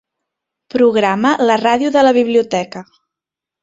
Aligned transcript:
Programa 0.75 1.35
la 1.51 1.59
ràdio 1.67 1.95
de 1.99 2.07
la 2.09 2.17
biblioteca. 2.21 2.87